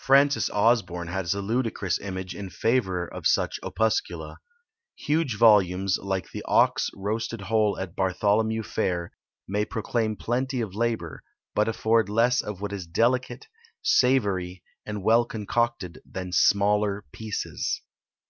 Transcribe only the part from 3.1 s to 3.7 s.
such